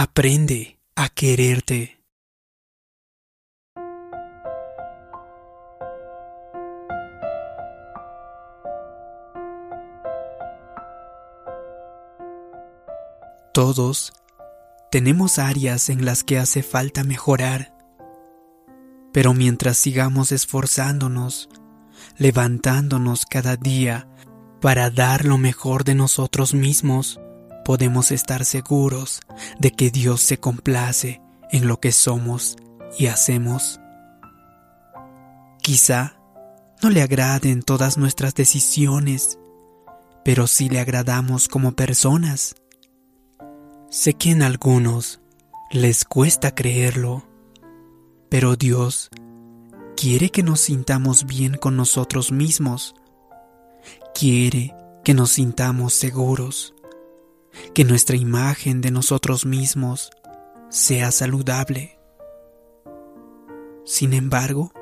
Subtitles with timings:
[0.00, 1.98] Aprende a quererte.
[13.52, 14.12] Todos
[14.92, 17.74] tenemos áreas en las que hace falta mejorar,
[19.12, 21.48] pero mientras sigamos esforzándonos,
[22.18, 24.06] levantándonos cada día
[24.60, 27.18] para dar lo mejor de nosotros mismos,
[27.68, 29.20] podemos estar seguros
[29.58, 32.56] de que Dios se complace en lo que somos
[32.98, 33.78] y hacemos.
[35.60, 36.18] Quizá
[36.82, 39.38] no le agraden todas nuestras decisiones,
[40.24, 42.54] pero sí le agradamos como personas.
[43.90, 45.20] Sé que en algunos
[45.70, 47.28] les cuesta creerlo,
[48.30, 49.10] pero Dios
[49.94, 52.94] quiere que nos sintamos bien con nosotros mismos.
[54.14, 56.74] Quiere que nos sintamos seguros,
[57.74, 60.10] que nuestra imagen de nosotros mismos
[60.68, 61.98] sea saludable.
[63.84, 64.72] Sin embargo,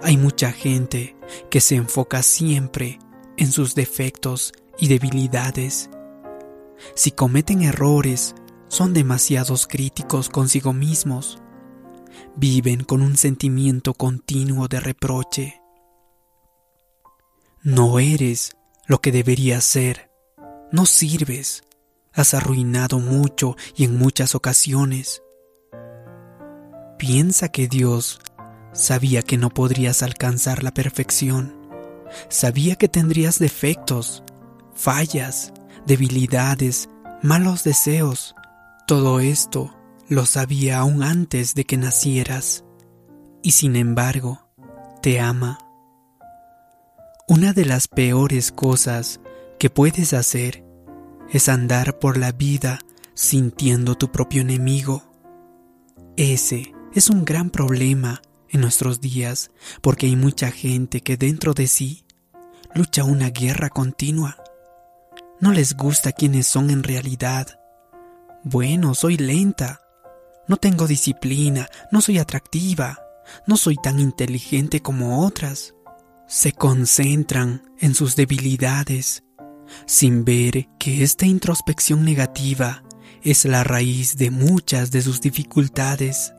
[0.00, 1.16] hay mucha gente
[1.50, 2.98] que se enfoca siempre
[3.36, 5.90] en sus defectos y debilidades.
[6.94, 8.34] Si cometen errores,
[8.68, 11.40] son demasiados críticos consigo mismos
[12.36, 15.60] viven con un sentimiento continuo de reproche.
[17.62, 20.10] No eres lo que deberías ser,
[20.72, 21.62] no sirves,
[22.12, 25.22] has arruinado mucho y en muchas ocasiones.
[26.98, 28.20] Piensa que Dios
[28.72, 31.56] sabía que no podrías alcanzar la perfección,
[32.28, 34.22] sabía que tendrías defectos,
[34.74, 35.52] fallas,
[35.86, 36.88] debilidades,
[37.22, 38.34] malos deseos.
[38.86, 39.74] Todo esto
[40.08, 42.64] lo sabía aún antes de que nacieras
[43.42, 44.40] y sin embargo
[45.02, 45.58] te ama.
[47.28, 49.20] Una de las peores cosas
[49.58, 50.64] que puedes hacer
[51.30, 52.80] es andar por la vida
[53.14, 55.04] sintiendo tu propio enemigo.
[56.16, 61.68] Ese es un gran problema en nuestros días porque hay mucha gente que dentro de
[61.68, 62.04] sí
[62.74, 64.36] lucha una guerra continua.
[65.40, 67.60] No les gusta quienes son en realidad.
[68.42, 69.80] Bueno, soy lenta,
[70.48, 72.98] no tengo disciplina, no soy atractiva,
[73.46, 75.74] no soy tan inteligente como otras.
[76.26, 79.24] Se concentran en sus debilidades,
[79.86, 82.82] sin ver que esta introspección negativa
[83.22, 86.32] es la raíz de muchas de sus dificultades.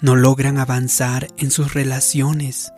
[0.00, 2.72] No logran avanzar en sus relaciones,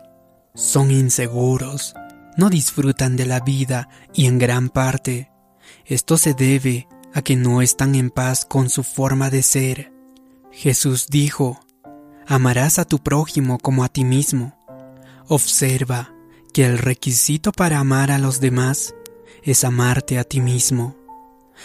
[0.53, 1.93] son inseguros,
[2.35, 5.31] no disfrutan de la vida y en gran parte
[5.85, 9.97] esto se debe a que no están en paz con su forma de ser
[10.57, 11.59] Jesús dijo,
[12.25, 14.57] amarás a tu prójimo como a ti mismo.
[15.27, 16.15] Observa
[16.51, 18.95] que el requisito para amar a los demás
[19.43, 20.95] es amarte a ti mismo.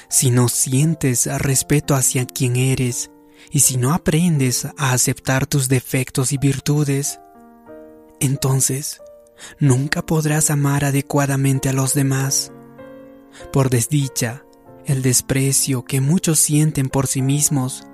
[0.08, 3.10] Si no sientes respeto hacia quien eres
[3.50, 7.20] y si no aprendes a aceptar tus defectos y virtudes,
[8.20, 9.02] entonces
[9.58, 12.52] nunca podrás amar adecuadamente a los demás.
[13.52, 14.44] Por desdicha,
[14.86, 17.84] el desprecio que muchos sienten por sí mismos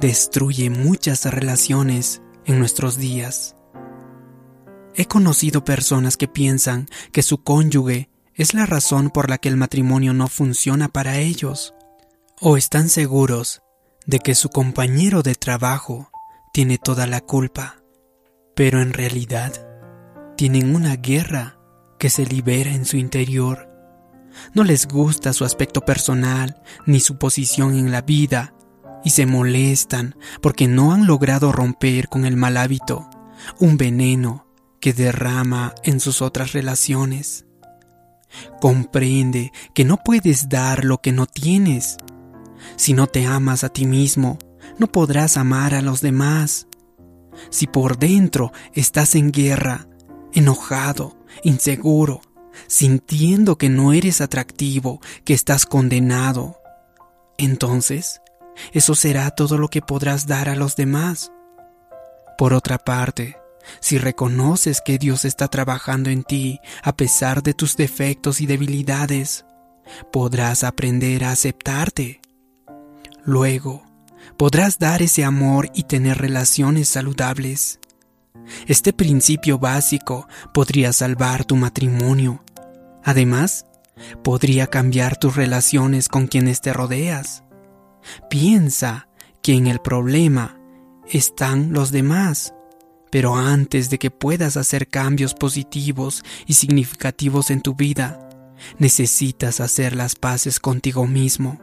[0.00, 3.56] destruye muchas relaciones en nuestros días.
[4.94, 9.56] He conocido personas que piensan que su cónyuge es la razón por la que el
[9.56, 11.74] matrimonio no funciona para ellos,
[12.40, 13.62] o están seguros
[14.06, 16.10] de que su compañero de trabajo
[16.52, 17.82] tiene toda la culpa,
[18.54, 19.66] pero en realidad
[20.36, 21.58] tienen una guerra
[21.98, 23.68] que se libera en su interior.
[24.54, 28.54] No les gusta su aspecto personal ni su posición en la vida
[29.04, 33.08] y se molestan porque no han logrado romper con el mal hábito,
[33.58, 34.46] un veneno
[34.80, 37.46] que derrama en sus otras relaciones.
[38.60, 41.96] Comprende que no puedes dar lo que no tienes.
[42.76, 44.38] Si no te amas a ti mismo,
[44.78, 46.66] no podrás amar a los demás.
[47.50, 49.86] Si por dentro estás en guerra,
[50.32, 52.20] enojado, inseguro,
[52.66, 56.60] sintiendo que no eres atractivo, que estás condenado,
[57.38, 58.20] entonces
[58.72, 61.32] eso será todo lo que podrás dar a los demás.
[62.36, 63.36] Por otra parte,
[63.80, 69.44] si reconoces que Dios está trabajando en ti a pesar de tus defectos y debilidades,
[70.12, 72.20] podrás aprender a aceptarte.
[73.24, 73.84] Luego,
[74.36, 77.78] podrás dar ese amor y tener relaciones saludables.
[78.66, 82.42] Este principio básico podría salvar tu matrimonio.
[83.04, 83.66] Además,
[84.22, 87.44] podría cambiar tus relaciones con quienes te rodeas.
[88.28, 89.08] Piensa
[89.42, 90.58] que en el problema
[91.08, 92.54] están los demás.
[93.10, 98.28] Pero antes de que puedas hacer cambios positivos y significativos en tu vida,
[98.78, 101.60] necesitas hacer las paces contigo mismo.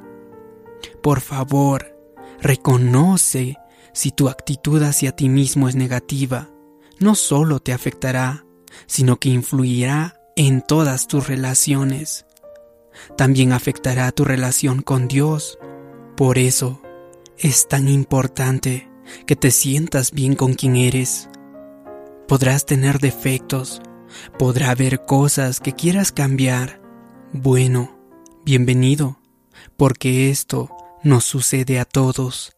[1.01, 1.97] Por favor,
[2.41, 3.57] Reconoce
[3.93, 6.49] si tu actitud hacia ti mismo es negativa.
[6.99, 8.45] No solo te afectará,
[8.85, 12.25] sino que influirá en todas tus relaciones.
[13.15, 15.57] También afectará tu relación con Dios.
[16.15, 16.81] Por eso
[17.37, 18.89] es tan importante
[19.25, 21.29] que te sientas bien con quien eres.
[22.27, 23.81] Podrás tener defectos,
[24.37, 26.81] podrá haber cosas que quieras cambiar.
[27.31, 27.97] Bueno,
[28.43, 29.21] bienvenido,
[29.77, 30.69] porque esto
[31.03, 32.53] nos sucede a todos.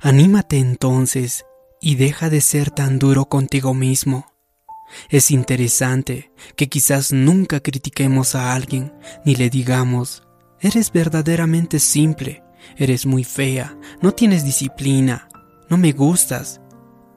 [0.00, 1.44] Anímate entonces
[1.82, 4.32] y deja de ser tan duro contigo mismo.
[5.10, 8.94] Es interesante que quizás nunca critiquemos a alguien
[9.26, 10.22] ni le digamos,
[10.58, 12.42] eres verdaderamente simple,
[12.78, 15.28] eres muy fea, no tienes disciplina,
[15.68, 16.62] no me gustas.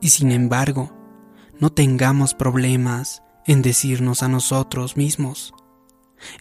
[0.02, 0.99] Y sin embargo,
[1.60, 5.54] no tengamos problemas en decirnos a nosotros mismos.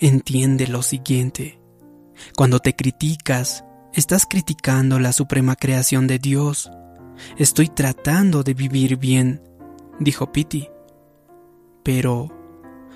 [0.01, 1.61] Entiende lo siguiente.
[2.37, 6.71] Cuando te criticas, estás criticando la suprema creación de Dios.
[7.37, 9.43] Estoy tratando de vivir bien,
[9.99, 10.69] dijo Piti.
[11.83, 12.29] Pero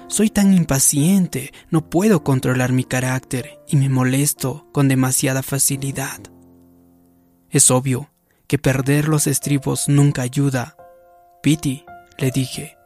[0.08, 6.20] soy tan impaciente, no puedo controlar mi carácter y me molesto con demasiada facilidad.
[7.50, 8.10] Es obvio
[8.46, 10.76] que perder los estribos nunca ayuda.
[11.42, 11.84] Piti,
[12.19, 12.76] le dije.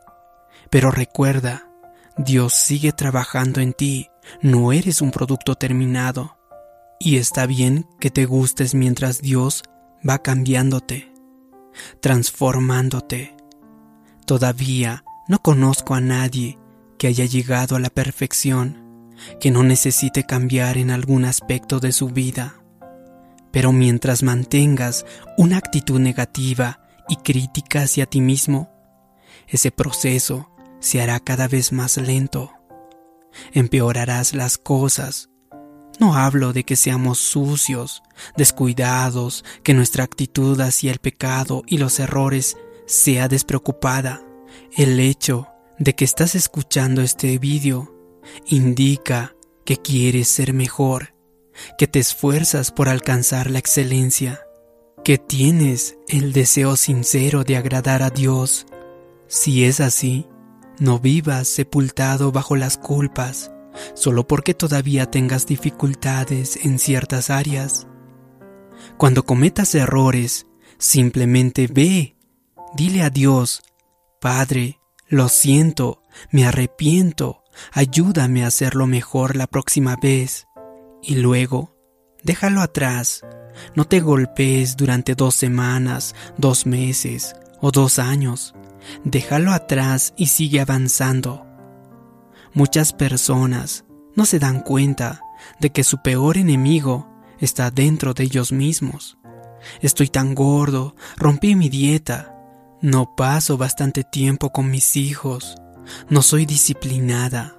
[0.70, 1.70] Pero recuerda,
[2.16, 4.08] Dios sigue trabajando en ti,
[4.40, 6.36] no eres un producto terminado.
[6.98, 9.62] Y está bien que te gustes mientras Dios
[10.08, 11.12] va cambiándote,
[12.00, 13.36] transformándote.
[14.24, 16.58] Todavía no conozco a nadie
[16.98, 22.08] que haya llegado a la perfección, que no necesite cambiar en algún aspecto de su
[22.08, 22.56] vida.
[23.52, 25.04] Pero mientras mantengas
[25.36, 28.75] una actitud negativa y crítica hacia ti mismo,
[29.48, 30.50] ese proceso
[30.80, 32.52] se hará cada vez más lento.
[33.52, 35.30] Empeorarás las cosas.
[35.98, 38.02] No hablo de que seamos sucios,
[38.36, 42.56] descuidados, que nuestra actitud hacia el pecado y los errores
[42.86, 44.22] sea despreocupada.
[44.76, 45.48] El hecho
[45.78, 47.94] de que estás escuchando este vídeo
[48.46, 49.34] indica
[49.64, 51.16] que quieres ser mejor
[51.78, 54.40] que te esfuerzas por alcanzar la excelencia,
[55.04, 58.66] que tienes el deseo sincero de agradar a Dios.
[59.28, 60.26] Si es así,
[60.78, 63.50] no vivas sepultado bajo las culpas
[63.94, 67.86] solo porque todavía tengas dificultades en ciertas áreas.
[68.96, 70.46] Cuando cometas errores,
[70.78, 72.16] simplemente ve,
[72.74, 73.62] dile a Dios,
[74.20, 80.46] Padre, lo siento, me arrepiento, ayúdame a hacerlo mejor la próxima vez
[81.02, 81.76] y luego
[82.22, 83.22] déjalo atrás.
[83.74, 88.54] No te golpees durante dos semanas, dos meses o dos años.
[89.04, 91.46] Déjalo atrás y sigue avanzando.
[92.54, 93.84] Muchas personas
[94.14, 95.20] no se dan cuenta
[95.60, 99.18] de que su peor enemigo está dentro de ellos mismos.
[99.80, 102.34] Estoy tan gordo, rompí mi dieta,
[102.80, 105.56] no paso bastante tiempo con mis hijos,
[106.08, 107.56] no soy disciplinada.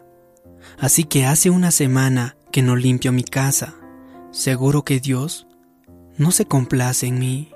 [0.80, 3.76] Así que hace una semana que no limpio mi casa,
[4.32, 5.48] seguro que Dios
[6.18, 7.52] no se complace en mí.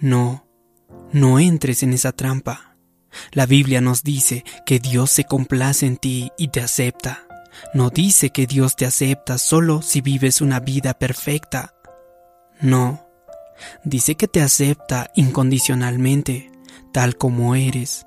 [0.00, 0.44] No,
[1.12, 2.76] no entres en esa trampa.
[3.32, 7.26] La Biblia nos dice que Dios se complace en ti y te acepta.
[7.74, 11.74] No dice que Dios te acepta solo si vives una vida perfecta.
[12.60, 13.06] No,
[13.84, 16.50] dice que te acepta incondicionalmente,
[16.92, 18.06] tal como eres.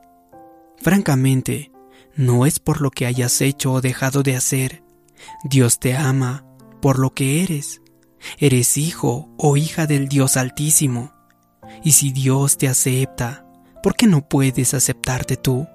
[0.82, 1.72] Francamente,
[2.16, 4.84] no es por lo que hayas hecho o dejado de hacer,
[5.44, 6.46] Dios te ama
[6.82, 7.82] por lo que eres.
[8.40, 11.15] Eres hijo o hija del Dios Altísimo.
[11.84, 13.46] Y si Dios te acepta,
[13.82, 15.68] ¿por qué no puedes aceptarte tú?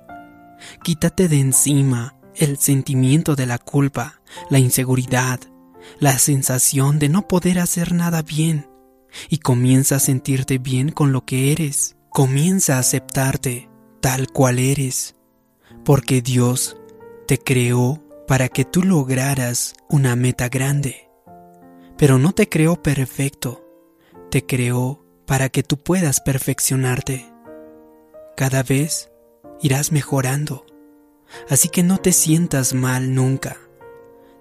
[0.82, 5.40] Quítate de encima el sentimiento de la culpa, la inseguridad,
[5.98, 8.68] la sensación de no poder hacer nada bien
[9.28, 11.96] y comienza a sentirte bien con lo que eres.
[12.10, 13.68] Comienza a aceptarte
[14.00, 15.16] tal cual eres,
[15.84, 16.76] porque Dios
[17.26, 21.08] te creó para que tú lograras una meta grande.
[21.96, 23.64] Pero no te creó perfecto,
[24.30, 27.32] te creó para que tú puedas perfeccionarte.
[28.36, 29.12] Cada vez
[29.60, 30.66] irás mejorando,
[31.48, 33.56] así que no te sientas mal nunca.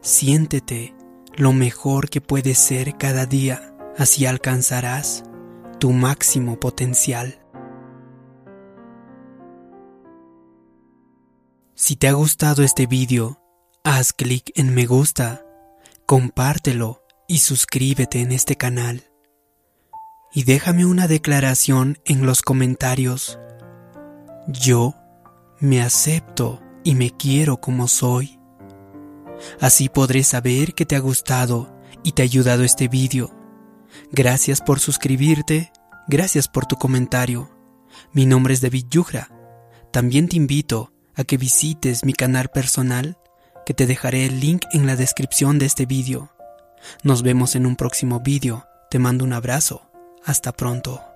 [0.01, 0.95] Siéntete
[1.35, 5.25] lo mejor que puedes ser cada día, así alcanzarás
[5.79, 7.39] tu máximo potencial.
[11.75, 13.39] Si te ha gustado este vídeo,
[13.83, 15.45] Haz clic en me gusta,
[16.07, 19.08] compártelo y suscríbete en este canal.
[20.31, 23.39] Y déjame una declaración en los comentarios.
[24.47, 24.95] Yo
[25.59, 28.39] me acepto y me quiero como soy.
[29.59, 33.35] Así podré saber que te ha gustado y te ha ayudado este vídeo.
[34.11, 35.71] Gracias por suscribirte,
[36.07, 37.49] gracias por tu comentario.
[38.13, 39.29] Mi nombre es David Yugra.
[39.91, 43.17] También te invito a que visites mi canal personal,
[43.65, 46.31] que te dejaré el link en la descripción de este vídeo.
[47.03, 48.65] Nos vemos en un próximo vídeo.
[48.89, 49.88] Te mando un abrazo.
[50.29, 51.08] Hasta pronto.